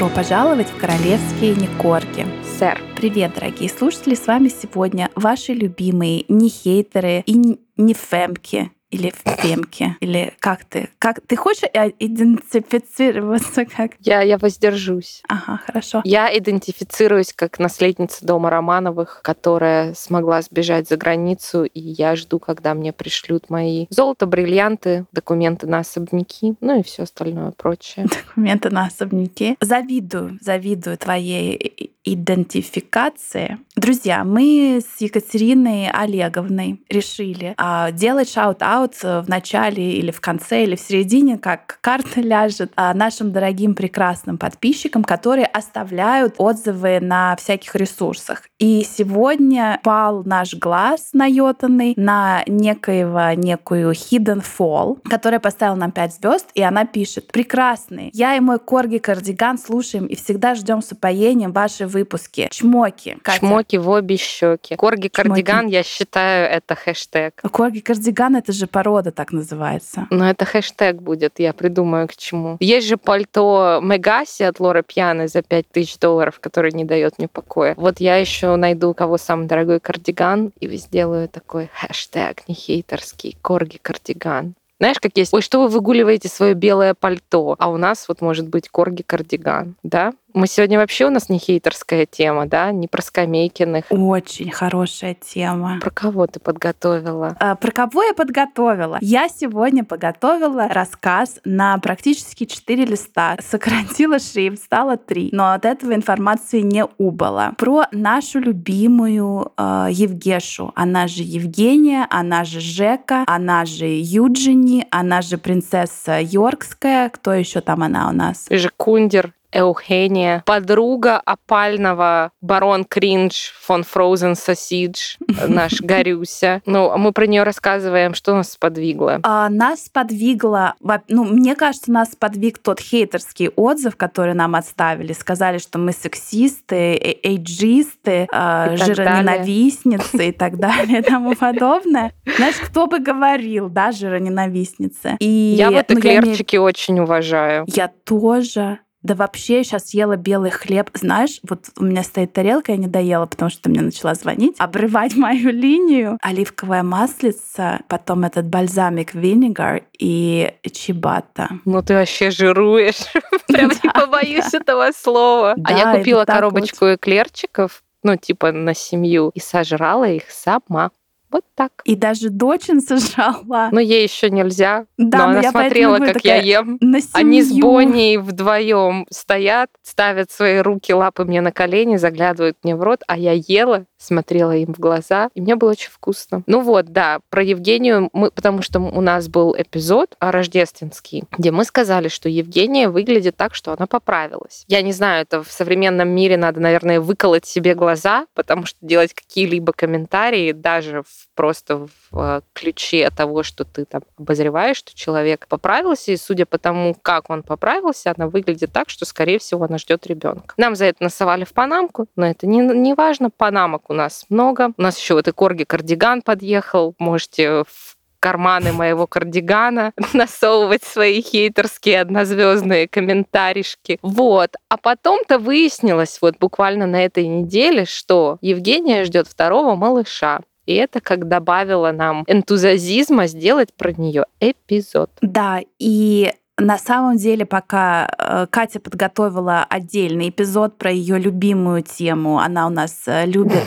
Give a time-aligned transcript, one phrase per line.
[0.00, 2.24] Добро пожаловать в королевские Никорги.
[2.58, 2.80] Сэр.
[2.96, 9.42] Привет, дорогие слушатели, с вами сегодня ваши любимые не хейтеры и не фемки, или в
[9.42, 9.96] темке?
[10.00, 10.88] Или как ты?
[10.98, 13.92] Как ты хочешь идентифицироваться как?
[14.00, 15.22] Я, я воздержусь.
[15.28, 16.02] Ага, хорошо.
[16.04, 22.74] Я идентифицируюсь как наследница дома Романовых, которая смогла сбежать за границу, и я жду, когда
[22.74, 28.06] мне пришлют мои золото, бриллианты, документы на особняки, ну и все остальное прочее.
[28.26, 29.56] Документы на особняки.
[29.60, 33.58] Завидую, завидую твоей идентификации.
[33.80, 40.76] Друзья, мы с Екатериной Олеговной решили а, делать shout-out в начале или в конце или
[40.76, 47.74] в середине, как карта ляжет, а, нашим дорогим прекрасным подписчикам, которые оставляют отзывы на всяких
[47.74, 48.42] ресурсах.
[48.58, 56.14] И сегодня пал наш глаз наетанный на некоего, некую Hidden Fall, которая поставила нам 5
[56.16, 60.92] звезд, и она пишет «Прекрасный, я и мой корги кардиган слушаем и всегда ждем с
[60.92, 62.48] упоением ваши выпуски.
[62.50, 63.16] Чмоки.
[63.22, 63.38] Катя.
[63.38, 64.76] Чмоки в обе щеки.
[64.76, 67.40] Корги кардиган, я считаю, это хэштег.
[67.50, 70.06] Корги кардиган это же порода так называется.
[70.10, 72.56] Но это хэштег будет, я придумаю к чему.
[72.60, 77.74] Есть же пальто Мегаси от Лоры Пьяны за 5000 долларов, который не дает мне покоя.
[77.76, 83.36] Вот я еще найду, у кого самый дорогой кардиган, и сделаю такой хэштег не хейтерский,
[83.42, 84.54] корги кардиган.
[84.80, 88.48] Знаешь, как есть, ой, что вы выгуливаете свое белое пальто, а у нас вот может
[88.48, 90.14] быть корги кардиган, да?
[90.32, 93.86] Мы сегодня вообще у нас не хейтерская тема, да, не про Скамейкиных.
[93.90, 95.78] Очень хорошая тема.
[95.80, 97.36] Про кого ты подготовила?
[97.40, 98.98] А, про кого я подготовила?
[99.00, 103.36] Я сегодня подготовила рассказ на практически 4 листа.
[103.40, 105.30] Сократила шрифт, стало 3.
[105.32, 107.54] Но от этого информации не убыло.
[107.58, 110.72] Про нашу любимую э, Евгешу.
[110.74, 117.08] Она же Евгения, она же Жека, она же Юджини, она же принцесса Йоркская.
[117.08, 118.46] Кто еще там она у нас?
[118.50, 119.32] Жекундер.
[119.52, 125.16] Эухения, подруга опального барон Кринж фон Фроузен Сосидж,
[125.48, 126.62] наш Горюся.
[126.66, 129.20] Ну, мы про нее рассказываем, что нас сподвигло.
[129.22, 130.74] А, нас сподвигло,
[131.08, 135.12] ну, мне кажется, нас сподвиг тот хейтерский отзыв, который нам отставили.
[135.12, 142.12] Сказали, что мы сексисты, э, эйджисты, э, жироненавистницы и так далее и тому подобное.
[142.36, 145.16] Знаешь, кто бы говорил, да, жироненавистницы.
[145.20, 147.64] И, я вот эклерчики ну, очень уважаю.
[147.66, 148.78] Я тоже.
[149.02, 150.90] Да вообще, сейчас ела белый хлеб.
[150.94, 154.56] Знаешь, вот у меня стоит тарелка, я не доела, потому что ты мне начала звонить,
[154.58, 156.18] обрывать мою линию.
[156.22, 161.48] Оливковое маслица, потом этот бальзамик винегар и чибата.
[161.64, 163.06] Ну ты вообще жируешь.
[163.48, 165.56] Прям не побоюсь этого слова.
[165.64, 170.90] А я купила коробочку эклерчиков, ну, типа на семью, и сожрала их сама.
[171.30, 171.72] Вот так.
[171.84, 173.70] И даже дочин сожрала.
[173.70, 174.86] Но ей еще нельзя.
[174.98, 176.78] Да, но, но она смотрела, как я ем.
[177.12, 182.82] Они с Бонни вдвоем стоят, ставят свои руки, лапы мне на колени, заглядывают мне в
[182.82, 186.42] рот, а я ела смотрела им в глаза, и мне было очень вкусно.
[186.46, 191.64] Ну вот, да, про Евгению мы, потому что у нас был эпизод рождественский, где мы
[191.64, 194.64] сказали, что Евгения выглядит так, что она поправилась.
[194.68, 199.12] Я не знаю, это в современном мире надо, наверное, выколоть себе глаза, потому что делать
[199.12, 205.46] какие-либо комментарии даже в, просто в э, ключе того, что ты там обозреваешь, что человек
[205.48, 209.76] поправился, и судя по тому, как он поправился, она выглядит так, что, скорее всего, она
[209.76, 210.54] ждет ребенка.
[210.56, 214.72] Нам за это насовали в Панамку, но это не, не важно, Панамок у нас много.
[214.78, 216.94] У нас еще вот и корги кардиган подъехал.
[216.98, 223.98] Можете в карманы моего кардигана насовывать свои хейтерские однозвездные комментаришки.
[224.02, 224.54] Вот.
[224.68, 230.40] А потом-то выяснилось вот буквально на этой неделе, что Евгения ждет второго малыша.
[230.66, 235.10] И это как добавило нам энтузиазма сделать про нее эпизод.
[235.20, 242.38] Да, и на самом деле, пока э, Катя подготовила отдельный эпизод про ее любимую тему,
[242.38, 243.66] она у нас э, любит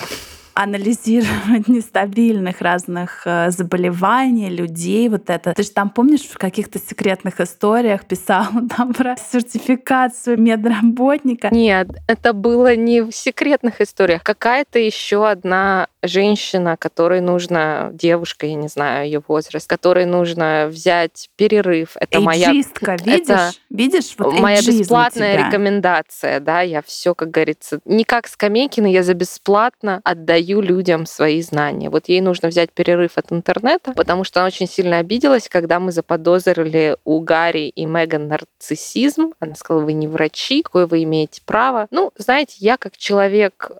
[0.53, 5.53] анализировать нестабильных разных э, заболеваний, людей, вот это.
[5.53, 8.45] Ты же там, помнишь, в каких-то секретных историях писал
[8.75, 11.49] там про сертификацию медработника?
[11.51, 14.23] Нет, это было не в секретных историях.
[14.23, 21.29] Какая-то еще одна женщина, которой нужно, девушка, я не знаю ее возраст, которой нужно взять
[21.35, 21.95] перерыв.
[21.95, 22.51] Это моя...
[22.51, 22.71] видишь?
[22.81, 24.13] Это видишь?
[24.17, 30.01] Вот моя бесплатная рекомендация, да, я все, как говорится, не как Скамейкина, я за бесплатно
[30.03, 31.89] отдаю даю людям свои знания.
[31.89, 35.91] Вот ей нужно взять перерыв от интернета, потому что она очень сильно обиделась, когда мы
[35.91, 39.33] заподозрили у Гарри и Меган нарциссизм.
[39.39, 41.87] Она сказала, вы не врачи, какое вы имеете право.
[41.91, 43.71] Ну, знаете, я как человек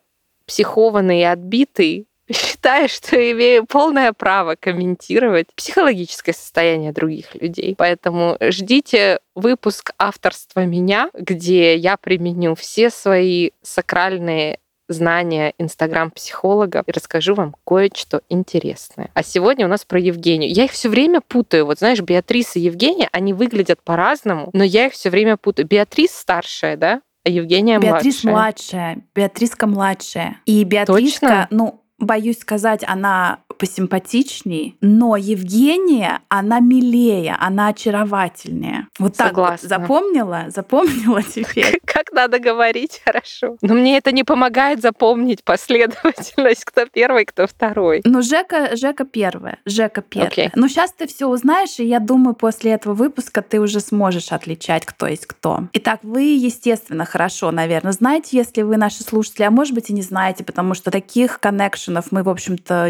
[0.46, 7.76] психованный и отбитый, считаю, что имею полное право комментировать психологическое состояние других людей.
[7.78, 17.36] Поэтому ждите выпуск авторства меня, где я применю все свои сакральные знания инстаграм-психолога и расскажу
[17.36, 19.10] вам кое-что интересное.
[19.14, 20.52] А сегодня у нас про Евгению.
[20.52, 21.66] Я их все время путаю.
[21.66, 25.68] Вот знаешь, Беатриса и Евгения, они выглядят по-разному, но я их все время путаю.
[25.68, 27.02] Беатрис старшая, да?
[27.26, 28.34] А Евгения Беатрис младшая.
[28.34, 28.98] младшая.
[29.16, 30.38] Беатриска младшая.
[30.46, 31.48] И Беатриска, Точно?
[31.52, 38.88] ну, боюсь сказать, она посимпатичней, но Евгения, она милее, она очаровательнее.
[39.00, 40.46] Вот так вот запомнила?
[40.50, 41.80] Запомнила теперь?
[41.86, 43.58] Как надо говорить, хорошо.
[43.62, 48.02] Но мне это не помогает запомнить последовательность, кто первый, кто второй.
[48.06, 49.60] Ну, Жека, Жека первая.
[49.66, 50.30] Жека первая.
[50.30, 50.52] Okay.
[50.56, 54.86] Ну, сейчас ты все узнаешь, и я думаю, после этого выпуска ты уже сможешь отличать,
[54.86, 55.68] кто есть кто.
[55.74, 60.02] Итак, вы, естественно, хорошо, наверное, знаете, если вы наши слушатели, а может быть и не
[60.02, 62.90] знаете, потому что таких коннекшенов мы, в общем-то,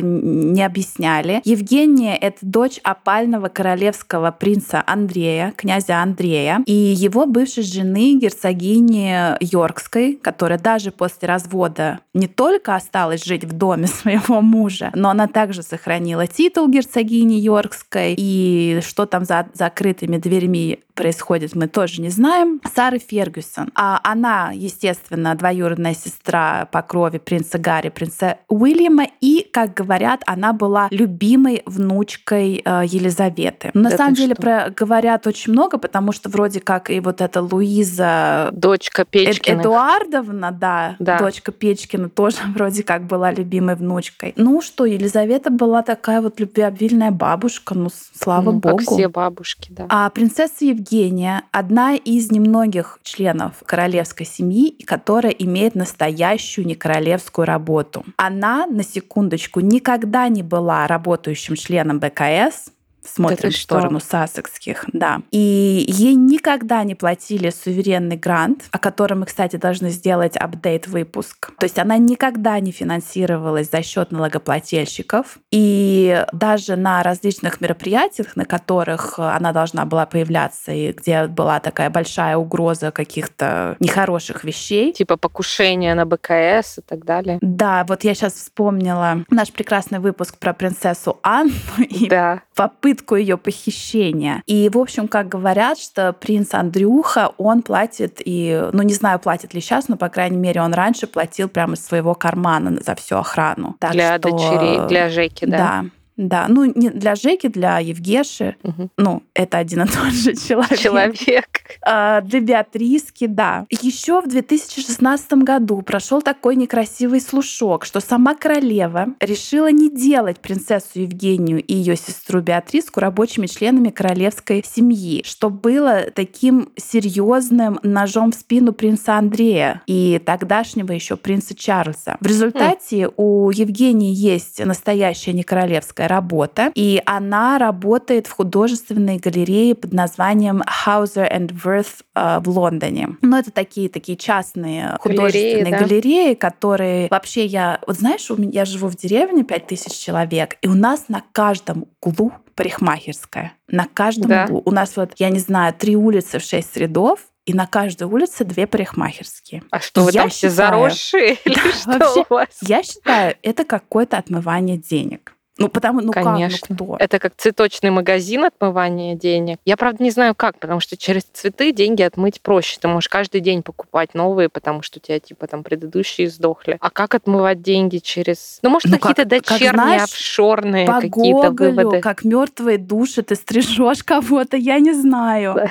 [0.54, 1.42] не объясняли.
[1.44, 10.20] Евгения— это дочь опального королевского принца Андрея, князя Андрея, и его бывшей жены, герцогини Йоркской,
[10.22, 15.64] которая даже после развода не только осталась жить в доме своего мужа, но она также
[15.64, 22.62] сохранила титул герцогини Йоркской, и что там за закрытыми дверьми происходит, мы тоже не знаем.
[22.74, 23.72] Сара Фергюсон.
[23.76, 30.54] А она, естественно, двоюродная сестра по крови принца Гарри, принца Уильяма, и, как говорят, она
[30.54, 33.72] была любимой внучкой э, Елизаветы.
[33.74, 37.22] Но на Это самом деле про, говорят очень много, потому что вроде как и вот
[37.22, 38.50] эта Луиза...
[38.54, 39.56] Дочка Печкина.
[39.56, 44.34] Эд Эдуардовна, да, да, дочка Печкина тоже вроде как была любимой внучкой.
[44.36, 48.78] Ну что, Елизавета была такая вот любвеобильная бабушка, ну слава ну, богу.
[48.78, 49.86] Как все бабушки, да.
[49.90, 58.04] А принцесса Евгения Евгения одна из немногих членов королевской семьи, которая имеет настоящую некоролевскую работу.
[58.18, 62.74] Она, на секундочку, никогда не была работающим членом БКС,
[63.06, 65.22] смотрим в сторону сассекских, да.
[65.32, 71.52] И ей никогда не платили суверенный грант, о котором мы, кстати, должны сделать апдейт выпуск.
[71.60, 75.38] То есть она никогда не финансировалась за счет налогоплательщиков.
[75.52, 81.90] И даже на различных мероприятиях, на которых она должна была появляться, и где была такая
[81.90, 84.94] большая угроза каких-то нехороших вещей.
[84.94, 87.38] Типа покушения на БКС и так далее.
[87.42, 92.42] Да, вот я сейчас вспомнила наш прекрасный выпуск про принцессу Анну и да.
[92.56, 94.44] попытку попытку ее похищения.
[94.46, 99.54] И, в общем, как говорят, что принц Андрюха, он платит и, ну, не знаю, платит
[99.54, 103.18] ли сейчас, но, по крайней мере, он раньше платил прямо из своего кармана за всю
[103.18, 103.76] охрану.
[103.80, 104.30] Так для что...
[104.30, 105.58] дочерей, для Жеки, да?
[105.58, 105.86] Да.
[106.18, 108.56] Да, ну не для Жеки, для Евгеши.
[108.64, 108.90] Угу.
[108.98, 110.80] Ну, это один и тот же человек.
[110.80, 111.46] Человек.
[111.82, 113.66] А, для Беатриски, да.
[113.70, 121.00] Еще в 2016 году прошел такой некрасивый слушок, что сама королева решила не делать принцессу
[121.00, 128.36] Евгению и ее сестру Беатриску рабочими членами королевской семьи, что было таким серьезным ножом в
[128.36, 132.18] спину принца Андрея и тогдашнего еще принца Чарльза.
[132.20, 133.12] В результате хм.
[133.18, 141.30] у Евгении есть настоящая некоролевская работа, и она работает в художественной галерее под названием Hauser
[141.32, 143.18] and Worth э, в Лондоне.
[143.22, 145.80] Но это такие такие частные художественные галереи, да?
[145.80, 147.80] галереи, которые вообще я...
[147.88, 151.86] Вот знаешь, у меня, я живу в деревне, 5000 человек, и у нас на каждом
[152.02, 153.54] углу парикмахерская.
[153.68, 154.46] На каждом да.
[154.46, 154.62] углу.
[154.66, 158.46] У нас вот, я не знаю, три улицы в шесть рядов, и на каждой улице
[158.46, 159.64] две парикмахерские.
[159.70, 161.34] А что, вы я там считаю, все заросшие?
[161.46, 162.48] Или что вообще, у вас?
[162.62, 165.36] Я считаю, это какое-то отмывание денег.
[165.60, 166.68] Ну, потому, ну Конечно.
[166.68, 166.96] как, ну кто?
[167.00, 169.60] Это как цветочный магазин отмывания денег.
[169.66, 172.80] Я, правда, не знаю как, потому что через цветы деньги отмыть проще.
[172.82, 176.78] Ты можешь каждый день покупать новые, потому что у тебя, типа, там предыдущие сдохли.
[176.80, 178.60] А как отмывать деньги через...
[178.64, 182.02] Ну, может, ну, какие-то дочерние, как, знаешь, офшорные по какие-то выводы.
[182.02, 185.54] как мертвые души ты стрижешь кого-то, я не знаю.
[185.56, 185.70] Да.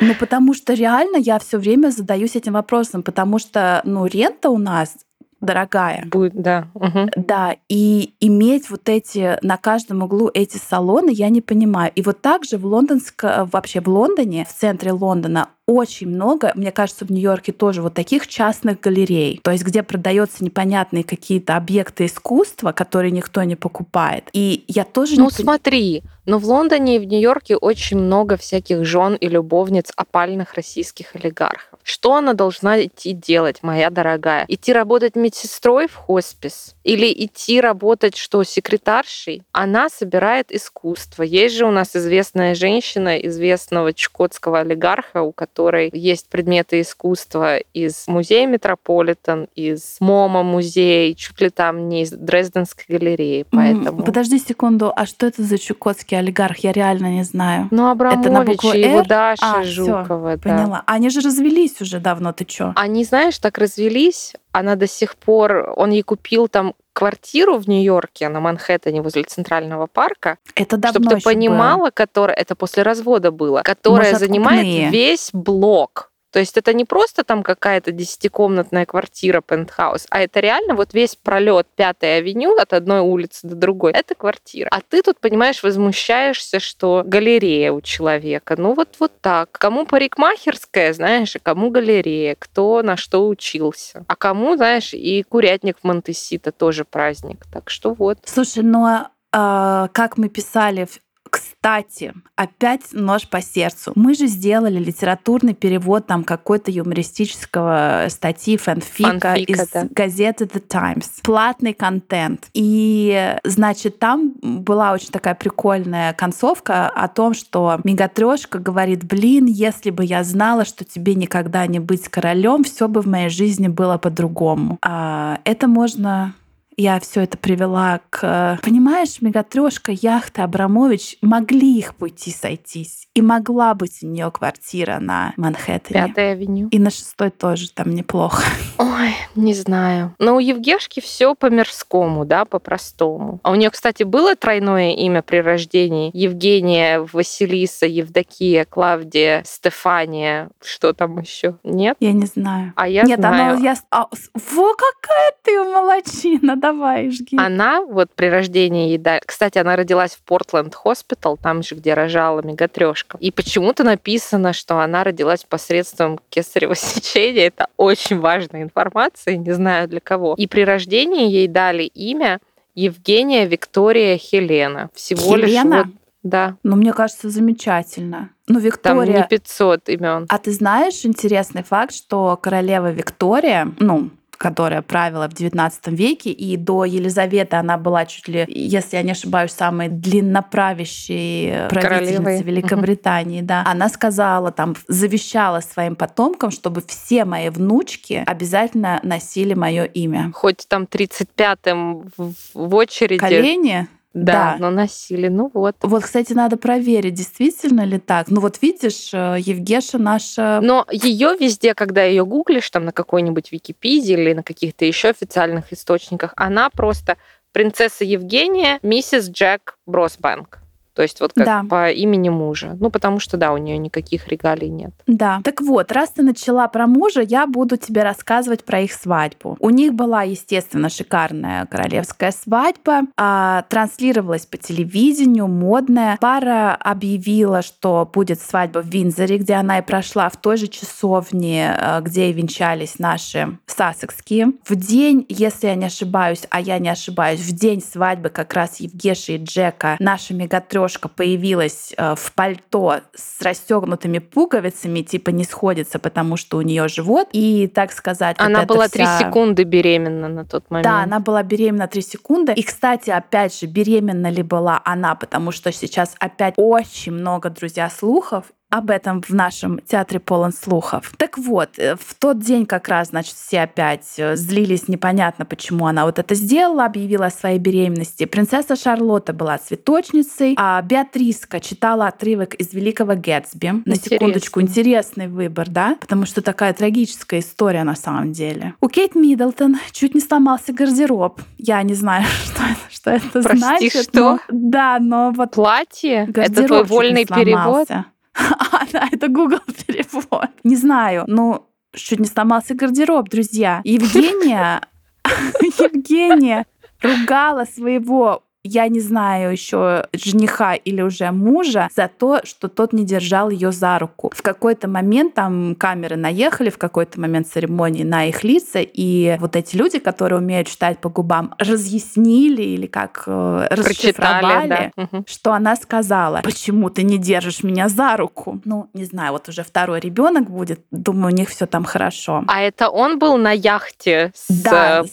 [0.00, 4.58] Ну, потому что реально я все время задаюсь этим вопросом, потому что, ну, рента у
[4.58, 4.96] нас
[5.40, 6.04] дорогая.
[6.06, 6.68] Будет, да.
[6.74, 7.10] Угу.
[7.16, 11.92] Да, и иметь вот эти на каждом углу эти салоны я не понимаю.
[11.94, 17.04] И вот также в лондонско вообще в Лондоне, в центре Лондона очень много, мне кажется,
[17.04, 22.70] в Нью-Йорке тоже вот таких частных галерей, то есть где продаются непонятные какие-то объекты искусства,
[22.70, 24.28] которые никто не покупает.
[24.32, 28.84] И я тоже ну, не смотри, но в Лондоне и в Нью-Йорке очень много всяких
[28.84, 31.75] жен и любовниц опальных российских олигархов.
[31.86, 34.44] Что она должна идти делать, моя дорогая?
[34.48, 36.74] Идти работать медсестрой в хоспис?
[36.86, 41.24] Или идти работать, что секретаршей, она собирает искусство.
[41.24, 48.06] Есть же у нас известная женщина, известного чукотского олигарха, у которой есть предметы искусства из
[48.06, 53.46] музея Метрополитен, из MoMA музея, чуть ли там не из Дрезденской галереи.
[53.50, 54.04] Поэтому...
[54.04, 56.58] Подожди секунду, а что это за чукотский олигарх?
[56.58, 57.66] Я реально не знаю.
[57.72, 60.36] Ну, Абрамович это на букву и его Даша а, Жукова.
[60.36, 60.56] Всё, да.
[60.56, 60.82] Поняла.
[60.86, 62.72] Они же развелись уже давно, ты чё?
[62.76, 68.30] Они, знаешь, так развелись, она до сих пор, он ей купил там квартиру в Нью-Йорке
[68.30, 70.38] на Манхэттене возле Центрального парка.
[70.54, 71.90] Это давно Чтобы ты понимала, было.
[71.90, 76.10] которая это после развода было, которая Может, занимает весь блок.
[76.32, 81.16] То есть это не просто там какая-то десятикомнатная квартира, пентхаус, а это реально вот весь
[81.16, 83.92] пролет Пятой авеню от одной улицы до другой.
[83.92, 84.68] Это квартира.
[84.70, 88.54] А ты тут, понимаешь, возмущаешься, что галерея у человека.
[88.58, 89.52] Ну вот вот так.
[89.52, 94.04] Кому парикмахерская, знаешь, а кому галерея, кто на что учился.
[94.08, 97.44] А кому, знаешь, и курятник в Монтесита тоже праздник.
[97.52, 98.18] Так что вот.
[98.24, 100.86] Слушай, ну а, а как мы писали
[101.30, 103.92] кстати, опять нож по сердцу.
[103.94, 109.88] Мы же сделали литературный перевод там какой-то юмористического статьи фанфика, фанфика из да.
[109.90, 111.10] газеты The Times.
[111.22, 112.48] Платный контент.
[112.54, 119.90] И, значит, там была очень такая прикольная концовка о том, что Мегатрешка говорит, блин, если
[119.90, 123.98] бы я знала, что тебе никогда не быть королем, все бы в моей жизни было
[123.98, 124.78] по-другому.
[124.82, 126.34] А это можно
[126.76, 128.58] я все это привела к...
[128.62, 133.08] Понимаешь, мегатрешка, яхта, Абрамович могли их пути сойтись.
[133.14, 136.08] И могла быть у нее квартира на Манхэттене.
[136.08, 136.68] Пятая авеню.
[136.68, 138.42] И на шестой тоже там неплохо.
[138.78, 140.14] Ой, не знаю.
[140.18, 143.40] Но у Евгешки все по-мирскому, да, по-простому.
[143.42, 146.10] А у нее, кстати, было тройное имя при рождении.
[146.12, 150.50] Евгения, Василиса, Евдокия, Клавдия, Стефания.
[150.62, 151.56] Что там еще?
[151.64, 151.96] Нет?
[152.00, 152.74] Я не знаю.
[152.76, 153.54] А я Нет, знаю.
[153.54, 153.76] Она, я...
[153.90, 156.56] А, во, какая ты молодчина!
[156.66, 157.36] Давай, жги.
[157.38, 162.42] Она вот при рождении ей Кстати, она родилась в Портленд Хоспитал, там же, где рожала
[162.42, 163.18] мегатрешка.
[163.20, 167.46] И почему-то написано, что она родилась посредством кесарево сечения.
[167.46, 170.34] Это очень важная информация, не знаю для кого.
[170.36, 172.40] И при рождении ей дали имя
[172.74, 174.90] Евгения Виктория Хелена.
[174.94, 175.76] Всего Хелена?
[175.76, 176.56] лишь вот да.
[176.64, 178.30] Ну, мне кажется, замечательно.
[178.48, 179.06] Ну, Виктория...
[179.06, 180.26] Там не 500 имен.
[180.28, 186.56] А ты знаешь интересный факт, что королева Виктория, ну, которая правила в XIX веке, и
[186.56, 193.42] до Елизаветы она была чуть ли, если я не ошибаюсь, самой длинноправящей правительницей Великобритании.
[193.42, 193.64] Да.
[193.66, 200.30] Она сказала, там, завещала своим потомкам, чтобы все мои внучки обязательно носили мое имя.
[200.34, 203.18] Хоть там 35-м в очереди.
[203.18, 203.88] Колени?
[204.16, 205.28] Да, да, но носили.
[205.28, 205.76] Ну вот.
[205.82, 208.28] Вот, кстати, надо проверить, действительно ли так.
[208.30, 210.60] Ну вот видишь, э, Евгеша наша.
[210.62, 215.70] Но ее везде, когда ее гуглишь, там на какой-нибудь Википедии или на каких-то еще официальных
[215.70, 217.18] источниках, она просто
[217.52, 220.60] принцесса Евгения, миссис Джек Бросбанк.
[220.96, 221.64] То есть вот как да.
[221.68, 222.74] по имени мужа.
[222.80, 224.92] Ну, потому что, да, у нее никаких регалий нет.
[225.06, 225.40] Да.
[225.44, 229.58] Так вот, раз ты начала про мужа, я буду тебе рассказывать про их свадьбу.
[229.60, 233.02] У них была, естественно, шикарная королевская свадьба.
[233.18, 236.16] А, транслировалась по телевидению, модная.
[236.18, 241.76] Пара объявила, что будет свадьба в Винзоре, где она и прошла, в той же часовне,
[241.78, 244.52] э, где и венчались наши сассекские.
[244.64, 248.80] В день, если я не ошибаюсь, а я не ошибаюсь, в день свадьбы как раз
[248.80, 255.42] Евгеши и Джека наша мегатрёшка девушка появилась э, в пальто с расстегнутыми пуговицами, типа не
[255.42, 257.28] сходится, потому что у нее живот.
[257.32, 259.18] И, так сказать, она вот была три вся...
[259.18, 260.84] секунды беременна на тот момент.
[260.84, 262.52] Да, она была беременна три секунды.
[262.52, 267.90] И, кстати, опять же, беременна ли была она, потому что сейчас опять очень много, друзья,
[267.90, 271.12] слухов, об этом в нашем театре полон слухов.
[271.16, 275.86] Так вот, э, в тот день как раз, значит, все опять э, злились непонятно, почему
[275.86, 278.24] она вот это сделала, объявила о своей беременности.
[278.24, 283.82] Принцесса Шарлотта была цветочницей, а Беатриска читала отрывок из Великого Гэтсби.
[283.84, 284.16] На Интересно.
[284.16, 285.96] секундочку, интересный выбор, да?
[286.00, 288.74] Потому что такая трагическая история на самом деле.
[288.80, 291.40] У Кейт Миддлтон чуть не сломался гардероб.
[291.56, 294.02] Я не знаю, что это, что это Прости, значит.
[294.08, 294.20] что?
[294.20, 295.52] Но, да, но вот...
[295.52, 296.28] Платье?
[296.34, 297.88] Это твой вольный перевод?
[298.72, 300.48] А, да, это Google перевод.
[300.64, 303.80] Не знаю, но чуть не сломался гардероб, друзья.
[303.84, 304.80] Евгения,
[305.24, 306.66] Евгения
[307.02, 313.04] ругала своего я не знаю еще жениха или уже мужа за то, что тот не
[313.04, 314.32] держал ее за руку.
[314.34, 319.56] В какой-то момент там камеры наехали, в какой-то момент церемонии на их лица, и вот
[319.56, 325.08] эти люди, которые умеют читать по губам, разъяснили или как э, расшифровали, да.
[325.26, 328.60] что она сказала, почему ты не держишь меня за руку?
[328.64, 332.44] Ну, не знаю, вот уже второй ребенок будет, думаю, у них все там хорошо.
[332.48, 335.04] А это он был на яхте с да,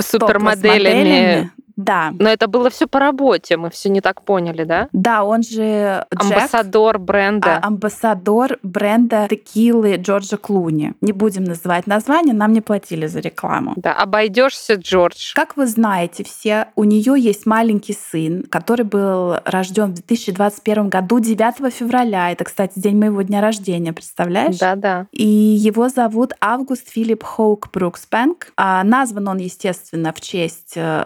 [0.00, 1.50] супермоделями.
[1.76, 2.12] Да.
[2.18, 4.88] Но это было все по работе, мы все не так поняли, да?
[4.92, 7.56] Да, он же Джек, амбассадор бренда.
[7.62, 10.94] А, амбассадор бренда текилы Джорджа Клуни.
[11.00, 13.74] Не будем называть название, нам не платили за рекламу.
[13.76, 15.34] Да, обойдешься, Джордж.
[15.34, 21.20] Как вы знаете все, у нее есть маленький сын, который был рожден в 2021 году
[21.20, 22.30] 9 февраля.
[22.30, 24.58] Это, кстати, день моего дня рождения, представляешь?
[24.58, 25.06] Да, да.
[25.12, 28.52] И его зовут Август Филипп Хоук Брукспенк.
[28.56, 31.04] А назван он, естественно, в честь э,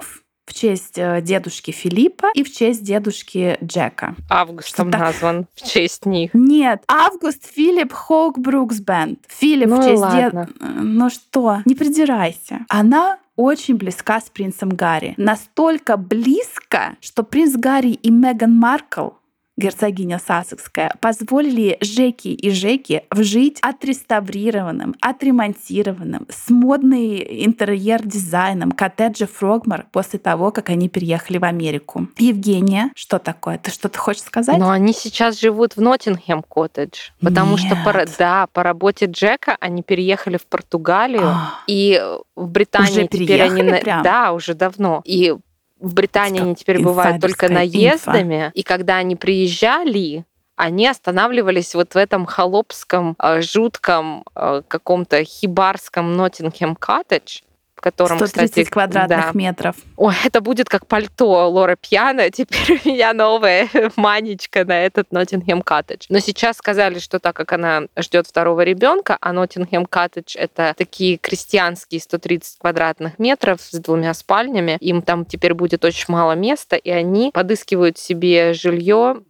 [0.00, 4.14] дедо в честь э, дедушки Филиппа и в честь дедушки Джека.
[4.28, 5.00] Августом так...
[5.00, 6.30] назван в честь них.
[6.34, 9.20] Нет, Август Филипп Хоук Бруксбенд.
[9.28, 10.48] Филипп ну, в честь деда.
[10.60, 12.60] Ну что, не придирайся.
[12.68, 15.14] Она очень близка с принцем Гарри.
[15.16, 19.08] Настолько близко, что принц Гарри и Меган Маркл
[19.56, 30.18] герцогиня Сассекская, позволили Жеки и Жеки вжить отреставрированным, отремонтированным, с модный интерьер-дизайном коттеджа Фрогмар после
[30.18, 32.08] того, как они переехали в Америку.
[32.18, 33.58] Евгения, что такое?
[33.58, 34.58] Ты что-то хочешь сказать?
[34.58, 37.60] Но они сейчас живут в Ноттингем коттедж, потому Нет.
[37.60, 42.02] что по, да, по работе Джека они переехали в Португалию, а, и
[42.34, 43.62] в Британии уже теперь они...
[43.80, 44.02] Прям?
[44.02, 45.02] Да, уже давно.
[45.04, 45.34] И
[45.80, 48.52] в Британии они теперь бывают только наездами, инфа.
[48.54, 50.24] и когда они приезжали,
[50.56, 57.40] они останавливались вот в этом холопском, э, жутком э, каком-то хибарском Ноттингем коттедж,
[57.84, 59.30] котором, 130 кстати, квадратных да.
[59.34, 59.76] метров.
[59.96, 62.30] Ой, это будет как пальто Лора Пьяна.
[62.32, 66.06] Теперь у меня новая манечка на этот Ноттингем Коттедж.
[66.08, 71.18] Но сейчас сказали, что так как она ждет второго ребенка, а Ноттингем Коттедж это такие
[71.18, 76.90] крестьянские 130 квадратных метров с двумя спальнями, им там теперь будет очень мало места, и
[76.90, 79.22] они подыскивают себе жилье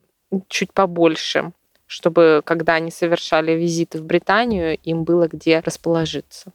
[0.48, 1.52] чуть побольше
[1.86, 6.50] чтобы когда они совершали визиты в Британию, им было где расположиться.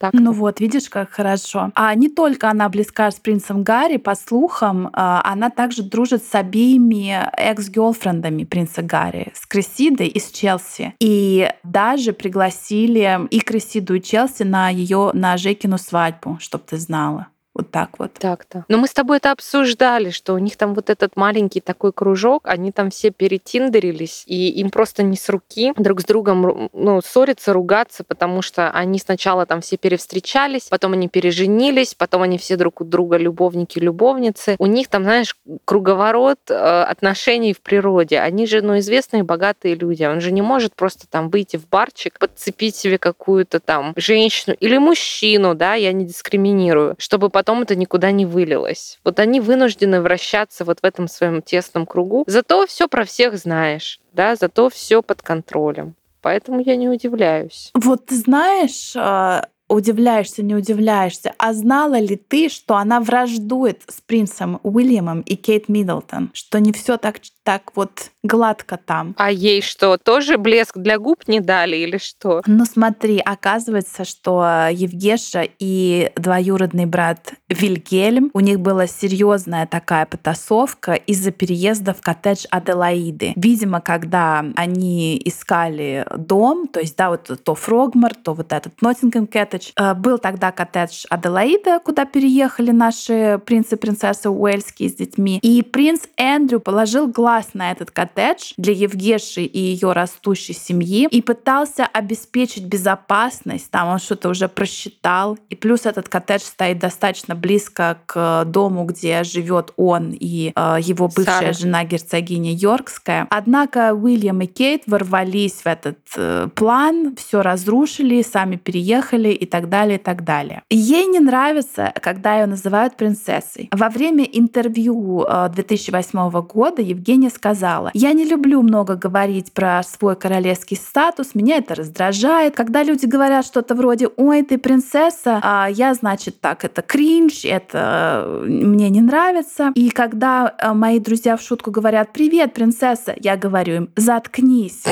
[0.00, 0.14] Так.
[0.14, 1.72] Ну вот, видишь, как хорошо.
[1.74, 6.34] А не только она близка с принцем Гарри, по слухам, а, она также дружит с
[6.34, 10.94] обеими экс-гелфрендами принца Гарри, с Крисидой и с Челси.
[11.00, 17.28] И даже пригласили и Крисиду, и Челси на ее на Жекину свадьбу, чтобы ты знала.
[17.54, 18.14] Вот так вот.
[18.14, 18.64] Так-то.
[18.68, 22.42] Но мы с тобой это обсуждали, что у них там вот этот маленький такой кружок,
[22.44, 27.52] они там все перетиндерились, и им просто не с руки друг с другом ну, ссориться,
[27.52, 32.80] ругаться, потому что они сначала там все перевстречались, потом они переженились, потом они все друг
[32.80, 34.54] у друга любовники, любовницы.
[34.58, 38.20] У них там, знаешь, круговорот э, отношений в природе.
[38.20, 40.04] Они же, ну, известные богатые люди.
[40.04, 44.78] Он же не может просто там выйти в барчик, подцепить себе какую-то там женщину или
[44.78, 49.00] мужчину, да, я не дискриминирую, чтобы потом потом это никуда не вылилось.
[49.04, 52.22] Вот они вынуждены вращаться вот в этом своем тесном кругу.
[52.28, 55.96] Зато все про всех знаешь, да, зато все под контролем.
[56.22, 57.72] Поэтому я не удивляюсь.
[57.74, 64.00] Вот ты знаешь, а, удивляешься, не удивляешься, а знала ли ты, что она враждует с
[64.00, 69.14] принцем Уильямом и Кейт Миддлтон, что не все так, так вот гладко там.
[69.16, 72.42] А ей что, тоже блеск для губ не дали или что?
[72.46, 80.94] Ну смотри, оказывается, что Евгеша и двоюродный брат Вильгельм, у них была серьезная такая потасовка
[80.94, 83.32] из-за переезда в коттедж Аделаиды.
[83.36, 89.26] Видимо, когда они искали дом, то есть, да, вот то Фрогмар, то вот этот Ноттингем
[89.60, 95.38] коттедж, э, был тогда коттедж Аделаида, куда переехали наши принцы и принцессы Уэльские с детьми.
[95.42, 101.22] И принц Эндрю положил глаз на этот коттедж для Евгеши и ее растущей семьи и
[101.22, 103.70] пытался обеспечить безопасность.
[103.70, 105.38] Там он что-то уже просчитал.
[105.48, 111.08] И плюс этот коттедж стоит достаточно близко к дому, где живет он и э, его
[111.08, 111.52] бывшая Сара.
[111.52, 113.26] жена герцогиня Йоркская.
[113.30, 119.68] Однако Уильям и Кейт ворвались в этот э, план, все разрушили, сами переехали и так
[119.68, 120.62] далее, и так далее.
[120.70, 123.68] Ей не нравится, когда ее называют принцессой.
[123.72, 130.16] Во время интервью э, 2008 года Евгения сказала, я не люблю много говорить про свой
[130.16, 132.54] королевский статус, меня это раздражает.
[132.54, 138.24] Когда люди говорят что-то вроде «Ой, ты принцесса», а я, значит, так, это кринж, это
[138.26, 139.72] э, мне не нравится.
[139.74, 144.84] И когда э, мои друзья в шутку говорят «Привет, принцесса», я говорю им «Заткнись».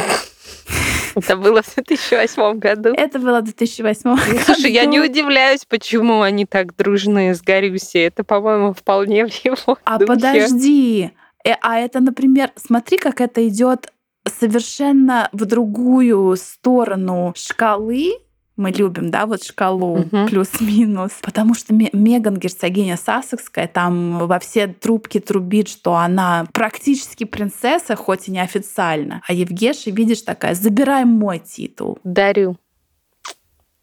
[1.18, 2.90] Это было в 2008 году.
[2.96, 4.38] Это было в 2008 году.
[4.44, 7.98] Слушай, я не удивляюсь, почему они так дружны с Гарюси.
[7.98, 10.06] Это, по-моему, вполне в его А духе.
[10.12, 11.10] подожди,
[11.44, 13.92] Э, а это, например, смотри, как это идет
[14.26, 18.12] совершенно в другую сторону шкалы,
[18.58, 20.26] мы любим, да, вот шкалу угу.
[20.26, 27.96] плюс-минус, потому что Меган герцогиня Сассекская там во все трубки трубит, что она практически принцесса,
[27.96, 29.22] хоть и неофициально.
[29.26, 31.98] А Евгеша, видишь, такая, забирай мой титул.
[32.04, 32.56] Дарю.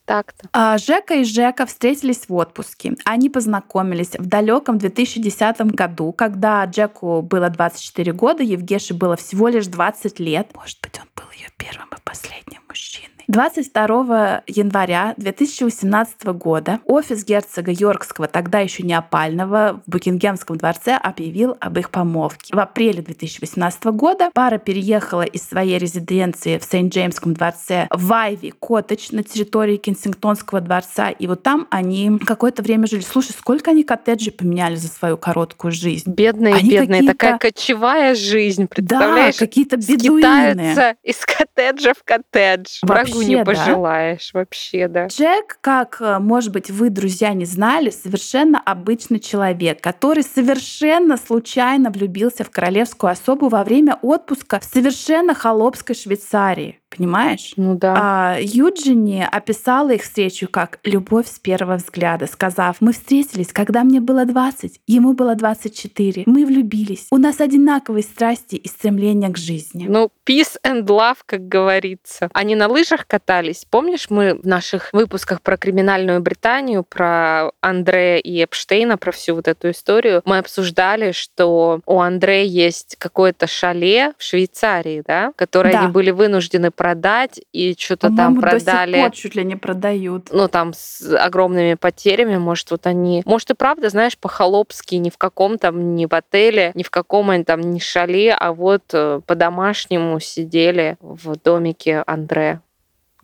[0.05, 0.47] Так-то.
[0.53, 2.93] А, Жека и Жека встретились в отпуске.
[3.05, 9.65] Они познакомились в далеком 2010 году, когда Джеку было 24 года, Евгеше было всего лишь
[9.65, 10.51] 20 лет.
[10.53, 13.14] Может быть, он был ее первым и последним мужчиной.
[13.27, 21.57] 22 января 2018 года офис герцога Йоркского, тогда еще не опального, в Букингемском дворце объявил
[21.59, 22.55] об их помолвке.
[22.55, 29.07] В апреле 2018 года пара переехала из своей резиденции в Сент-Джеймском дворце в Айви Коттедж
[29.11, 33.01] на территории Кенсингтонского дворца, и вот там они какое-то время жили.
[33.01, 36.11] Слушай, сколько они коттеджей поменяли за свою короткую жизнь?
[36.11, 39.37] Бедные, они бедные, такая кочевая жизнь, представляешь?
[39.37, 40.95] Да, какие-то бедуины.
[41.03, 42.79] из коттеджа в коттедж.
[42.83, 44.39] Вообще врагу не пожелаешь да?
[44.39, 45.07] вообще, да.
[45.07, 51.89] Джек, как, э, может быть, вы, друзья, не знали, совершенно обычный человек, который совершенно случайно
[51.89, 57.53] влюбился в королевскую особу во время отпуска в совершенно холопской Швейцарии понимаешь?
[57.57, 57.93] Ну да.
[57.97, 63.99] А Юджини описала их встречу как любовь с первого взгляда, сказав, мы встретились, когда мне
[63.99, 69.85] было 20, ему было 24, мы влюбились, у нас одинаковые страсти и стремления к жизни.
[69.87, 72.29] Ну, peace and love, как говорится.
[72.33, 73.65] Они на лыжах катались.
[73.69, 79.47] Помнишь, мы в наших выпусках про криминальную Британию, про Андрея и Эпштейна, про всю вот
[79.47, 85.81] эту историю, мы обсуждали, что у Андрея есть какое-то шале в Швейцарии, да, которое да.
[85.81, 88.91] они были вынуждены продать, и что-то там продали.
[88.91, 90.29] До сих пор чуть ли не продают.
[90.31, 93.23] Ну, там с огромными потерями, может, вот они...
[93.25, 97.31] Может, и правда, знаешь, по-холопски, ни в каком там, ни в отеле, ни в каком
[97.31, 102.61] они там, ни шале, а вот э, по-домашнему сидели в домике Андре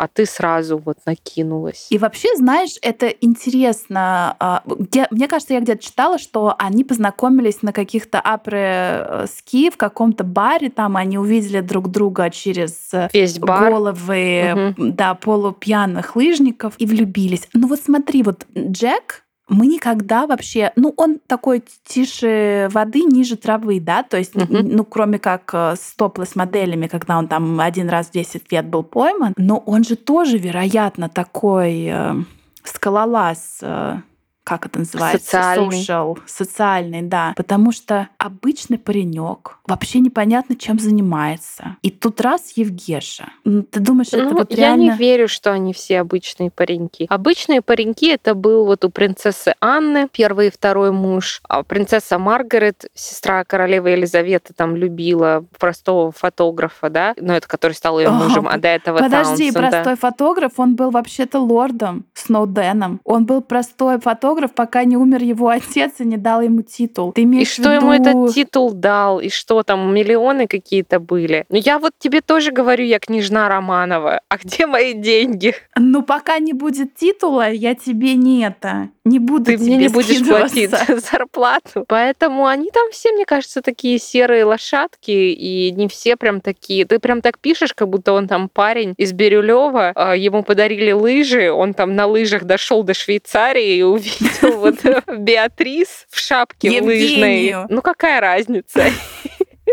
[0.02, 1.86] а ты сразу вот накинулась.
[1.92, 4.36] И вообще, знаешь, это интересно.
[4.40, 4.64] А,
[5.12, 10.98] мне кажется, я где-то читала, что они познакомились на каких-то апре-ски в каком-то баре, там
[10.98, 13.70] они увидели друг друга через Весь бар.
[13.70, 14.92] головы угу.
[14.92, 17.48] да, полупьяных лыжников и влюбились.
[17.54, 23.80] Ну вот смотри, вот Джек мы никогда вообще, ну, он такой тише воды, ниже травы,
[23.82, 24.64] да, то есть, uh-huh.
[24.64, 28.84] ну, кроме как э, с топлес-моделями, когда он там один раз в 10 лет был
[28.84, 32.16] пойман, но он же тоже, вероятно, такой э,
[32.64, 33.98] скалолаз, э,
[34.44, 35.24] как это называется?
[35.24, 35.82] Социальный.
[35.82, 37.34] Social, социальный, да.
[37.38, 41.78] Потому что обычный паренек вообще непонятно, чем занимается.
[41.82, 43.30] И тут раз Евгеша.
[43.44, 44.82] Ты думаешь, ну, это вот я реально...
[44.82, 47.06] не верю, что они все обычные пареньки.
[47.10, 51.42] Обычные пареньки это был вот у принцессы Анны, первый и второй муж.
[51.48, 58.00] А принцесса Маргарет, сестра королевы Елизаветы, там любила простого фотографа, да, ну это который стал
[58.00, 59.70] ее мужем, а до этого Подожди, Таунсенда.
[59.70, 63.00] простой фотограф, он был вообще-то лордом Сноуденом.
[63.04, 67.12] Он был простой фотограф, фотограф, пока не умер его отец и не дал ему титул.
[67.12, 69.20] Ты и что ему этот титул дал?
[69.20, 71.46] И что там, миллионы какие-то были?
[71.50, 74.22] Ну я вот тебе тоже говорю, я княжна Романова.
[74.30, 75.54] А где мои деньги?
[75.78, 78.90] Ну пока не будет титула, я тебе не это.
[79.04, 80.72] Не буду Ты тебе мне не будешь платить
[81.12, 81.86] зарплату.
[81.88, 86.86] Поэтому они там все, мне кажется, такие серые лошадки, и не все прям такие.
[86.86, 91.52] Ты прям так пишешь, как будто он там парень из Бирюлева, а, ему подарили лыжи,
[91.52, 94.76] он там на лыжах дошел до Швейцарии и увидел увидел вот
[95.20, 97.56] Беатрис в шапке лыжной.
[97.70, 98.86] Ну какая разница?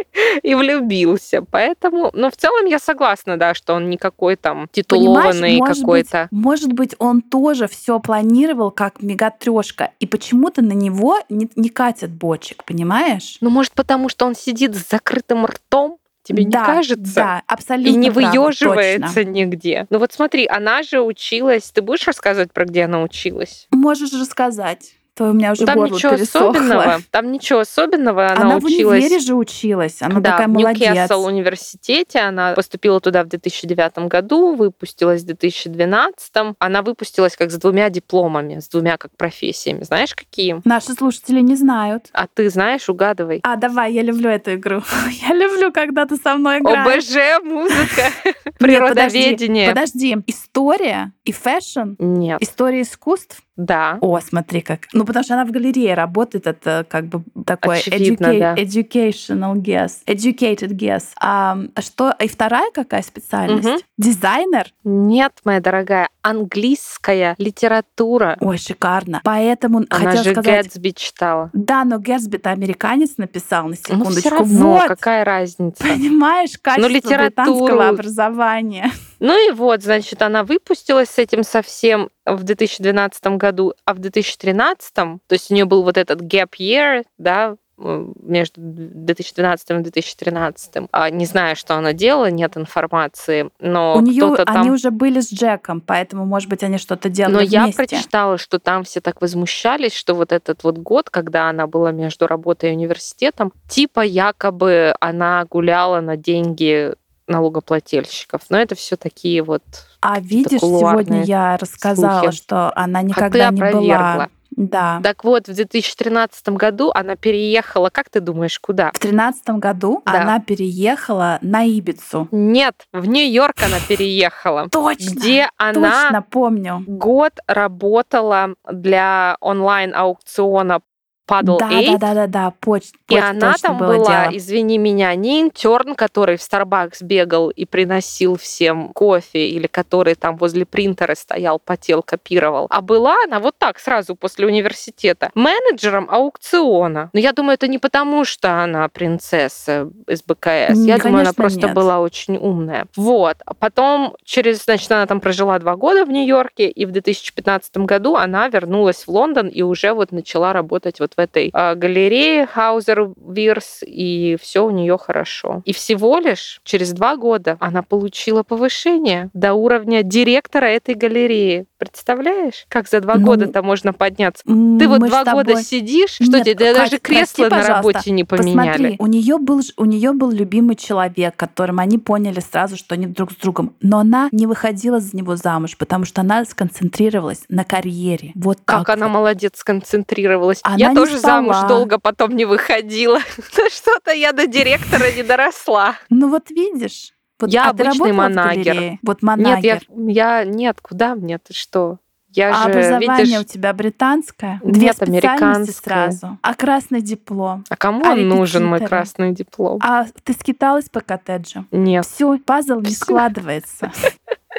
[0.43, 1.43] и влюбился.
[1.43, 6.29] Поэтому, но ну, в целом я согласна, да, что он не какой там титулованный какой-то.
[6.31, 11.69] Быть, может быть, он тоже все планировал как мегатрешка, и почему-то на него не, не
[11.69, 13.39] катят бочек, понимаешь?
[13.41, 17.15] Ну, может, потому что он сидит с закрытым ртом, Тебе да, не кажется?
[17.15, 17.89] Да, абсолютно.
[17.89, 19.31] И не выеживается точно.
[19.31, 19.87] нигде.
[19.89, 21.71] Ну вот смотри, она же училась.
[21.71, 23.67] Ты будешь рассказывать про где она училась?
[23.71, 26.51] Можешь рассказать то у меня уже там горло ничего пересохло.
[26.51, 27.01] особенного.
[27.11, 28.29] Там ничего особенного.
[28.29, 28.85] Она, она училась...
[28.85, 30.01] в универе же училась.
[30.01, 30.79] Она да, такая молодец.
[30.79, 32.21] в Ньюкасл университете.
[32.21, 36.33] Она поступила туда в 2009 году, выпустилась в 2012.
[36.61, 39.83] Она выпустилась как с двумя дипломами, с двумя как профессиями.
[39.83, 40.61] Знаешь, какие?
[40.65, 42.11] Наши слушатели не знают.
[42.13, 43.41] А ты знаешь, угадывай.
[43.43, 44.83] А, давай, я люблю эту игру.
[45.29, 47.05] Я люблю, когда ты со мной играешь.
[47.09, 48.13] ОБЖ, музыка,
[48.61, 49.71] природоведение.
[49.71, 51.95] Подожди, история и fashion?
[51.99, 52.41] Нет.
[52.41, 53.43] История искусств?
[53.59, 53.99] Да.
[54.01, 54.87] О, смотри как.
[54.93, 58.55] Ну, потому что она в галерее работает, это как бы такой Очевидно, educa- да.
[58.55, 61.03] educational guess, educated guess.
[61.21, 63.69] А что, и вторая какая специальность?
[63.69, 63.79] Угу.
[63.99, 64.73] Дизайнер?
[64.85, 68.37] Нет, моя дорогая, английская литература.
[68.41, 69.21] Ой, шикарно.
[69.25, 70.67] Поэтому Она хотела же сказать...
[70.67, 71.51] Гэтсби читала.
[71.53, 74.21] Да, но Гэтсби-то американец написал, на Ну, секундочку.
[74.21, 74.87] все равно, вот.
[74.87, 75.83] какая разница?
[75.83, 77.25] Понимаешь, качество литературу-
[77.67, 78.93] британского образования.
[79.21, 84.95] Ну и вот, значит, она выпустилась с этим совсем в 2012 году, а в 2013,
[84.95, 90.89] то есть у нее был вот этот gap year, да, между 2012 и 2013.
[90.91, 94.57] А, не знаю, что она делала, нет информации, но У нее там...
[94.57, 97.57] они уже были с Джеком, поэтому, может быть, они что-то делали Но вместе.
[97.57, 101.93] я прочитала, что там все так возмущались, что вот этот вот год, когда она была
[101.93, 106.95] между работой и университетом, типа якобы она гуляла на деньги
[107.29, 108.43] налогоплательщиков.
[108.49, 109.63] Но это все такие вот.
[110.01, 112.37] А видишь, сегодня я рассказала, слухи.
[112.37, 114.29] что она никогда не была.
[114.59, 115.01] Да.
[115.05, 118.89] Так вот, в 2013 году она переехала, как ты думаешь, куда?
[118.89, 120.23] В 2013 году да.
[120.23, 122.27] она переехала на Ибицу.
[122.33, 124.69] Нет, в Нью-Йорк она переехала.
[124.69, 125.11] Точно.
[125.11, 126.83] Где она точно помню.
[126.89, 130.81] год работала для онлайн-аукциона
[131.29, 131.99] Paddle да, 8.
[131.99, 134.37] Да, да, да, да, поч- И она там было была, дело.
[134.37, 140.37] извини меня, не интерн, который в Starbucks бегал и приносил всем кофе, или который там
[140.37, 142.67] возле принтера стоял, потел, копировал.
[142.71, 147.11] А была она вот так сразу после университета менеджером аукциона.
[147.13, 150.79] Но я думаю, это не потому, что она принцесса из БКС.
[150.87, 151.75] Я думаю, она конечно, просто нет.
[151.75, 152.87] была очень умная.
[152.97, 153.37] Вот.
[153.45, 158.17] А потом через, значит, она там прожила два года в Нью-Йорке, и в 2015 году
[158.17, 163.11] она вернулась в Лондон и уже вот начала работать вот в этой э, галерее Хаузер
[163.17, 165.63] Вирс, и все у нее хорошо.
[165.65, 171.67] И всего лишь через два года она получила повышение до уровня директора этой галереи.
[171.79, 174.43] Представляешь, как за два Ну, года-то можно подняться?
[174.45, 178.11] Ты вот два тобой- года сидишь, что Нет, тебе Кать, даже кресло прости, на работе
[178.11, 178.69] не поменяли.
[178.69, 183.07] Посмотри, у нее был у нее был любимый человек, которым они поняли сразу, что они
[183.07, 183.75] друг с другом.
[183.81, 188.33] Но она не выходила за него замуж, потому что она сконцентрировалась на карьере.
[188.35, 189.15] Вот Как так она вот.
[189.15, 190.61] молодец, сконцентрировалась.
[190.65, 191.69] Она я тоже замуж спала.
[191.69, 193.21] долго потом не выходила.
[193.71, 195.97] Что-то я до директора не доросла.
[196.11, 197.13] Ну вот видишь.
[197.41, 198.99] Вот, Я а обычный манагер.
[199.03, 199.83] Вот Нет, манагер.
[199.89, 201.39] я, я нет, куда мне?
[201.39, 201.99] Ты что?
[202.31, 204.61] Я а же, образование видишь, у тебя британское?
[204.63, 206.11] Две Нет, американское.
[206.11, 206.39] сразу.
[206.43, 207.65] А красный диплом?
[207.69, 209.79] а кому а он нужен, мой красный диплом?
[209.83, 211.65] А ты скиталась по коттеджу?
[211.71, 212.05] Нет.
[212.05, 212.97] Все, пазл не Всё.
[212.97, 213.93] складывается.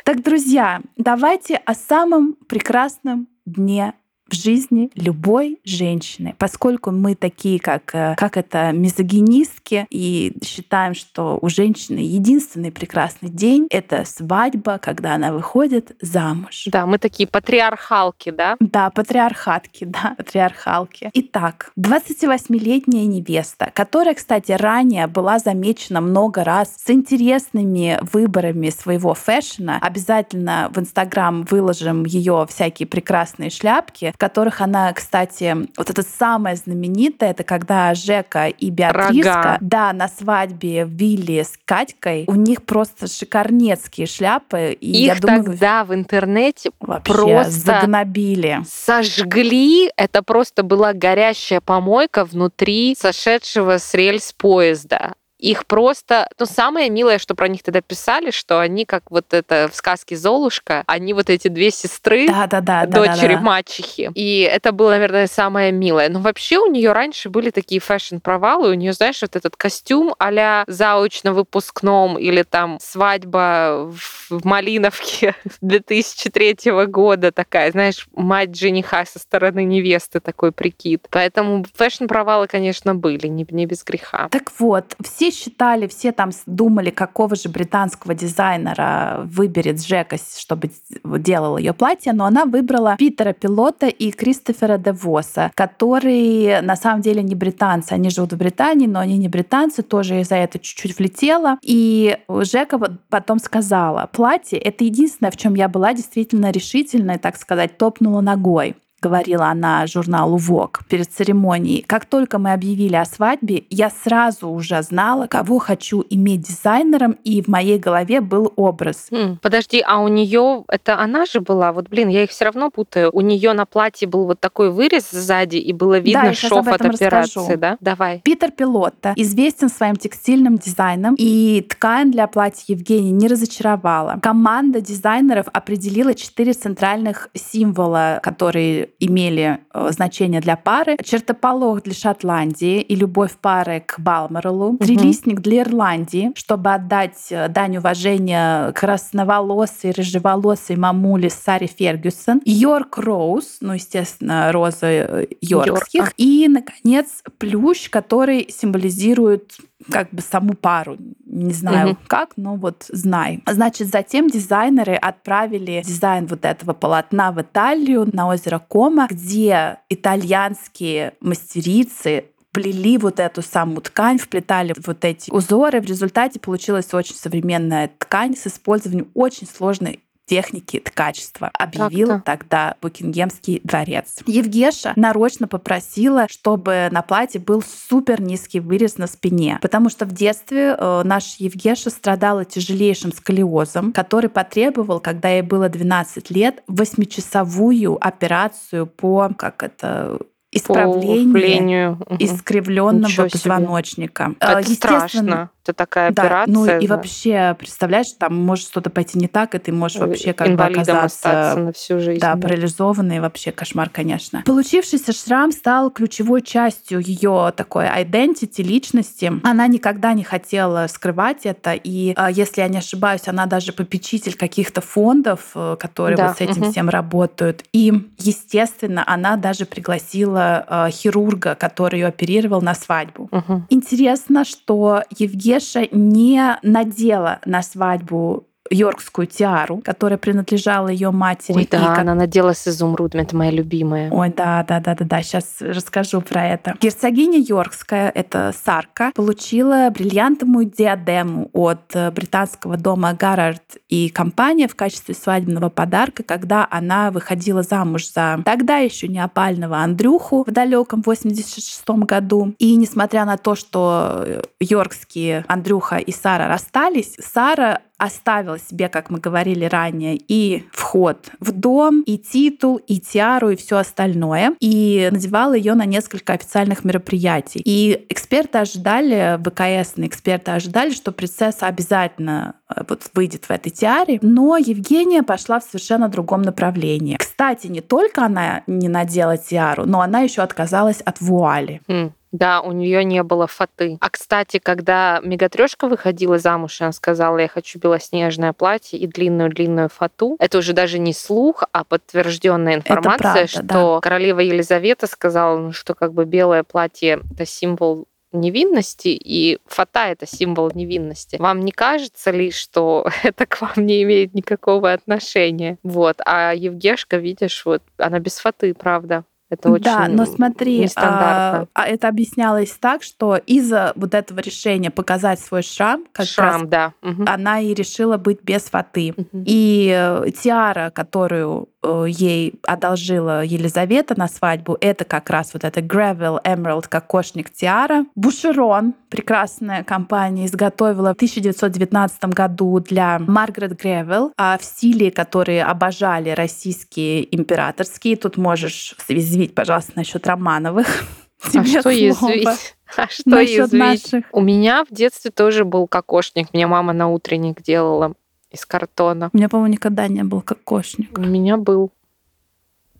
[0.05, 3.93] Так, друзья, давайте о самом прекрасном дне
[4.29, 11.39] в жизни любой женщины, поскольку мы такие, как, э, как это, мизогинистки, и считаем, что
[11.41, 16.65] у женщины единственный прекрасный день— это свадьба, когда она выходит замуж.
[16.67, 18.55] Да, мы такие патриархалки, да?
[18.59, 21.09] Да, патриархатки, да, патриархалки.
[21.13, 29.79] Итак, 28-летняя невеста, которая, кстати, ранее была замечена много раз с интересными выборами своего фэшна.
[29.81, 37.31] Обязательно в Инстаграм выложим ее всякие прекрасные шляпки, которых она, кстати, вот это самое знаменитое,
[37.31, 39.57] это когда Жека и Беатриска, Рога.
[39.61, 44.73] да, на свадьбе Вилли с Катькой, у них просто шикарнецкие шляпы.
[44.73, 48.59] И я Их думаю, тогда в интернете просто загнобили.
[48.69, 49.89] сожгли.
[49.95, 55.13] Это просто была горящая помойка внутри сошедшего с рельс поезда.
[55.39, 56.29] Их просто...
[56.37, 60.15] Ну, самое милое, что про них тогда писали, что они, как вот это в сказке
[60.15, 63.41] «Золушка», они вот эти две сестры, Да, да, да, да, дочери да, да.
[63.41, 64.11] мачехи.
[64.15, 66.09] И это было, наверное, самое милое.
[66.09, 68.69] Но вообще у нее раньше были такие фэшн-провалы.
[68.69, 74.45] У нее, знаешь, вот этот костюм а-ля зауч на выпускном или там свадьба в в
[74.45, 81.07] Малиновке 2003 года такая, знаешь, мать жениха со стороны невесты такой прикид.
[81.09, 84.29] Поэтому фэшн-провалы, конечно, были, не, не без греха.
[84.29, 90.71] Так вот, все считали, все там думали, какого же британского дизайнера выберет Джека, чтобы
[91.03, 97.23] делал ее платье, но она выбрала Питера Пилота и Кристофера Девоса, которые на самом деле
[97.23, 97.93] не британцы.
[97.93, 101.57] Они живут в Британии, но они не британцы, тоже я за это чуть-чуть влетела.
[101.61, 107.77] И Жека потом сказала, платье— это единственное, в чем я была действительно решительной, так сказать,
[107.77, 111.83] топнула ногой говорила она журналу Vogue перед церемонией.
[111.87, 117.41] Как только мы объявили о свадьбе, я сразу уже знала, кого хочу иметь дизайнером, и
[117.41, 119.07] в моей голове был образ.
[119.11, 121.71] М, Подожди, а у нее это она же была?
[121.71, 123.09] Вот, блин, я их все равно путаю.
[123.13, 126.81] У нее на платье был вот такой вырез сзади, и было видно щас шов от
[126.81, 127.05] операции,
[127.39, 127.57] расскажу.
[127.57, 127.77] да?
[127.79, 128.21] Давай.
[128.23, 134.19] Питер Пилотто известен своим текстильным дизайном, и ткань для платья Евгений не разочаровала.
[134.21, 140.97] Команда дизайнеров определила четыре центральных символа, которые имели э, значение для пары.
[141.03, 144.77] Чертополох для Шотландии и любовь пары к Балморелу.
[144.77, 152.41] Трилистник для Ирландии, чтобы отдать э, дань уважения красноволосой, рыжеволосой мамуле Саре Фергюсон.
[152.45, 156.01] Йорк Роуз, ну, естественно, розы э, йоркских.
[156.01, 156.13] Йорка.
[156.17, 159.57] И, наконец, плющ, который символизирует
[159.89, 160.97] как бы саму пару.
[161.29, 161.97] Не знаю Мгм.
[162.07, 163.43] как, но вот знай.
[163.47, 171.13] Значит, затем дизайнеры отправили дизайн вот этого полотна в Италию, на озеро Кома, где итальянские
[171.21, 175.81] мастерицы плели вот эту самую ткань, вплетали вот эти узоры.
[175.81, 182.23] В результате получилась очень современная ткань с использованием очень сложной техники ткачества, объявил Так-то.
[182.23, 184.19] тогда Букингемский дворец.
[184.27, 190.11] Евгеша нарочно попросила, чтобы на платье был супер низкий вырез на спине, потому что в
[190.11, 197.97] детстве э, наш Евгеша страдала тяжелейшим сколиозом, который потребовал, когда ей было 12 лет, восьмичасовую
[197.99, 200.19] операцию по, как это,
[200.51, 204.33] исправлению искривленного позвоночника.
[204.39, 206.53] Это страшно это такая да, операция.
[206.53, 210.55] Ну и вообще, представляешь, там может что-то пойти не так, и ты можешь вообще как
[210.55, 212.19] бы оказаться на всю жизнь.
[212.19, 214.43] Да, да, парализованный, вообще кошмар, конечно.
[214.45, 219.31] Получившийся шрам стал ключевой частью ее такой identity, личности.
[219.43, 224.35] Она никогда не хотела скрывать это, и а, если я не ошибаюсь, она даже попечитель
[224.35, 226.27] каких-то фондов, э, которые да.
[226.27, 226.71] вот с этим угу.
[226.71, 227.63] всем работают.
[227.73, 233.29] И, естественно, она даже пригласила хирурга, который ее оперировал на свадьбу.
[233.31, 233.63] Угу.
[233.69, 241.57] Интересно, что Евгений Кеша не надела на свадьбу йоркскую тиару, которая принадлежала ее матери.
[241.57, 241.99] Ой, да, как...
[241.99, 244.11] она надела с изумрудом, это моя любимая.
[244.11, 246.75] Ой, да, да, да, да, да, сейчас расскажу про это.
[246.79, 254.75] Герцогиня Йоркская, это Сарка, получила бриллиантовую диадему от э, британского дома Гаррард и компания в
[254.75, 261.01] качестве свадебного подарка, когда она выходила замуж за тогда еще не опального Андрюху в далеком
[261.01, 262.53] 86 году.
[262.59, 269.09] И несмотря на то, что э, йоркские Андрюха и Сара расстались, Сара оставила себе, как
[269.09, 275.09] мы говорили ранее, и вход в дом, и титул, и тиару, и все остальное, и
[275.11, 277.61] надевала ее на несколько официальных мероприятий.
[277.63, 284.19] И эксперты ожидали, ВКСные эксперты ожидали, что принцесса обязательно э, вот выйдет в этой тиаре,
[284.21, 287.17] но Евгения пошла в совершенно другом направлении.
[287.17, 291.81] Кстати, не только она не надела тиару, но она еще отказалась от вуали.
[291.87, 292.11] Mm.
[292.31, 293.97] Да, у нее не было фаты.
[294.01, 300.35] А кстати, когда Мегатрешка выходила замуж, она сказала, я хочу белоснежное платье и длинную-длинную фату.
[300.39, 303.99] Это уже даже не слух, а подтвержденная информация, правда, что да.
[304.01, 310.27] королева Елизавета сказала, ну, что как бы белое платье это символ невинности, и фата— это
[310.27, 311.37] символ невинности.
[311.37, 315.77] Вам не кажется ли, что это к вам не имеет никакого отношения?
[315.83, 316.21] Вот.
[316.25, 319.23] А Евгешка, видишь, вот она без фаты, правда.
[319.49, 324.91] Это очень Да, но смотри, а, а это объяснялось так, что из-за вот этого решения
[324.91, 326.93] показать свой шрам, как шрам, раз да.
[327.25, 329.13] она и решила быть без фаты.
[329.17, 329.43] Угу.
[329.45, 335.79] И э, тиара, которую Э, ей одолжила Елизавета на свадьбу, это как раз вот это
[335.79, 338.05] Gravel Emerald кокошник Тиара.
[338.15, 346.31] Бушерон, прекрасная компания, изготовила в 1919 году для Маргарет Гревел а в стиле, которые обожали
[346.31, 348.17] российские императорские.
[348.17, 348.95] Тут можешь
[349.39, 350.87] извить, пожалуйста, насчет Романовых.
[351.55, 352.75] А что язвить?
[352.97, 354.11] А что язвить?
[354.11, 354.25] Наших.
[354.33, 356.53] У меня в детстве тоже был кокошник.
[356.53, 358.13] Меня мама на утренник делала
[358.51, 359.29] из картона.
[359.31, 361.17] У меня, по-моему, никогда не был кокошник.
[361.17, 361.91] У меня был.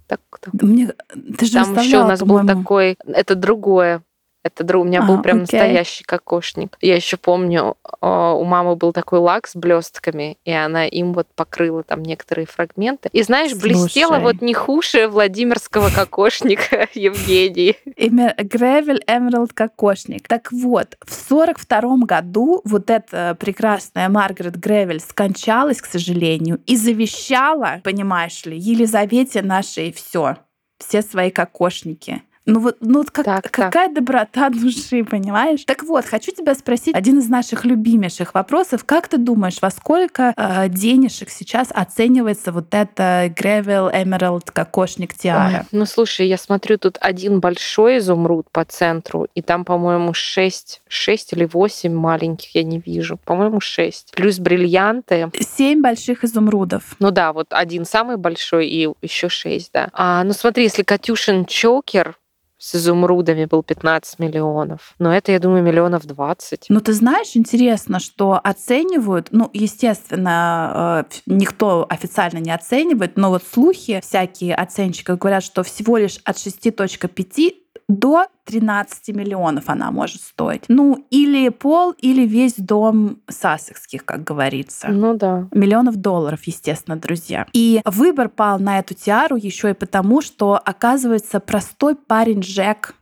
[0.08, 0.52] Так-то.
[0.54, 0.93] Мне...
[1.38, 2.97] Ты же Там еще у нас был такой...
[3.08, 4.04] Это другое.
[4.41, 5.60] Это друг, у меня а, был прям окей.
[5.60, 6.78] настоящий кокошник.
[6.80, 11.28] Я еще помню, а, у мамы был такой лак с блестками, и она им вот
[11.36, 13.10] покрыла там некоторые фрагменты.
[13.12, 13.63] И знаешь, Слушай.
[13.63, 17.75] блестела вот не хуже Владимирского кокошника Евгений.
[17.97, 20.28] Имя Гревель Эмералд кокошник.
[20.30, 26.78] Так вот, в сорок втором году вот эта прекрасная Маргарет Гревель скончалась, к сожалению, и
[26.78, 30.38] завещала, понимаешь ли, Елизавете нашей все
[30.80, 32.23] все свои кокошники.
[32.49, 33.93] Ну вот, ну вот как, так, какая так.
[33.93, 35.63] доброта души, понимаешь?
[35.65, 38.83] Так вот, хочу тебя спросить один из наших любимейших вопросов.
[38.85, 45.65] Как ты думаешь, во сколько э, денежек сейчас оценивается вот это Gravel Emerald кокошник Тиара?
[45.71, 51.33] Ну слушай, я смотрю, тут один большой изумруд по центру, и там, по-моему, 6, 6
[51.33, 53.17] или 8 маленьких я не вижу.
[53.25, 54.13] По-моему, 6.
[54.15, 55.29] Плюс бриллианты.
[55.39, 56.95] 7 больших изумрудов.
[56.99, 59.89] Ну да, вот один самый большой и еще 6, да.
[59.93, 62.17] А, ну смотри, если Катюшин чокер,
[62.59, 64.93] с изумрудами был 15 миллионов.
[64.99, 66.65] Но это, я думаю, миллионов 20.
[66.69, 73.43] Ну, ты знаешь, интересно, что оценивают, ну, естественно, э, никто официально не оценивает, но вот
[73.49, 77.53] слухи всякие оценщики говорят, что всего лишь от 6.5
[77.89, 80.63] до 13 миллионов она может стоить.
[80.69, 84.88] Ну, или пол, или весь дом сассекских, как говорится.
[84.89, 85.48] Ну да.
[85.52, 87.48] Миллионов долларов, естественно, друзья.
[87.52, 92.96] И выбор пал на эту тиару еще и потому, что, оказывается, простой парень Джек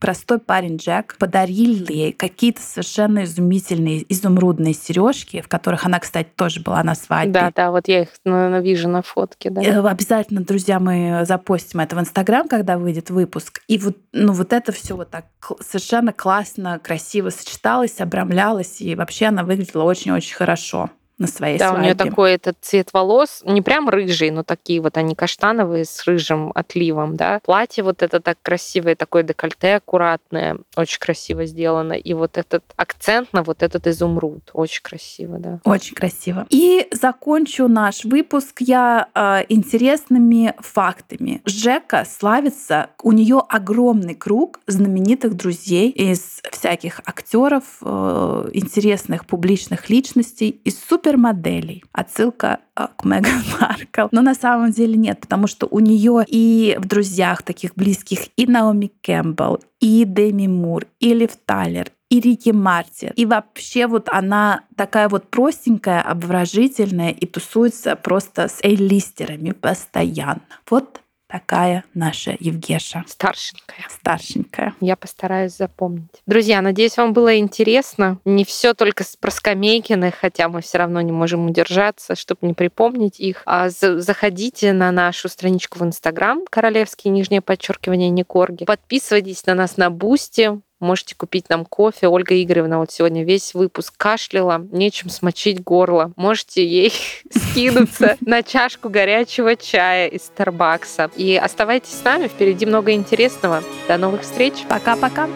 [0.00, 6.60] простой парень Джек подарил ей какие-то совершенно изумительные изумрудные сережки, в которых она, кстати, тоже
[6.60, 7.32] была на свадьбе.
[7.32, 9.50] Да, да, вот я их наверное, вижу на фотке.
[9.50, 9.62] Да.
[9.62, 13.60] Э, обязательно, друзья, мы запостим это в Инстаграм, когда выйдет выпуск.
[13.68, 15.26] И вот, ну, вот это все вот так
[15.60, 20.90] совершенно классно, красиво сочеталось, обрамлялось, и вообще она выглядела очень-очень хорошо
[21.20, 21.80] на своей да, свадьбе.
[21.80, 26.04] у нее такой этот цвет волос, не прям рыжий, но такие вот они каштановые с
[26.06, 27.40] рыжим отливом, да.
[27.44, 31.92] Платье вот это так красивое, такое декольте аккуратное, очень красиво сделано.
[31.92, 35.60] И вот этот акцент на вот этот изумруд, очень красиво, да.
[35.64, 36.46] Очень красиво.
[36.48, 41.42] И закончу наш выпуск я э, интересными фактами.
[41.44, 50.60] Жека славится, у нее огромный круг знаменитых друзей из всяких актеров, э, интересных публичных личностей,
[50.64, 51.84] из супер супермоделей.
[51.92, 54.08] Отсылка а, к Меган Маркл.
[54.12, 58.46] Но на самом деле нет, потому что у нее и в друзьях таких близких и
[58.46, 63.12] Наоми Кэмпбелл, и Деми Мур, и Лив Тайлер, и Рики Мартин.
[63.16, 70.42] И вообще вот она такая вот простенькая, обворожительная и тусуется просто с A-lister ами постоянно.
[70.68, 71.00] Вот
[71.30, 73.04] такая наша Евгеша.
[73.06, 73.86] Старшенькая.
[73.88, 74.74] Старшенькая.
[74.80, 76.22] Я постараюсь запомнить.
[76.26, 78.18] Друзья, надеюсь, вам было интересно.
[78.24, 83.20] Не все только про Скамейкиных, хотя мы все равно не можем удержаться, чтобы не припомнить
[83.20, 83.42] их.
[83.46, 88.64] А заходите на нашу страничку в Инстаграм «Королевские нижнее подчеркивание Некорги».
[88.64, 90.60] Подписывайтесь на нас на Boosty.
[90.80, 92.08] Можете купить нам кофе.
[92.08, 96.12] Ольга Игоревна вот сегодня весь выпуск кашляла, нечем смочить горло.
[96.16, 96.92] Можете ей
[97.30, 101.10] скинуться на чашку горячего чая из Старбакса.
[101.16, 103.62] И оставайтесь с нами, впереди много интересного.
[103.88, 104.54] До новых встреч.
[104.68, 105.28] Пока-пока.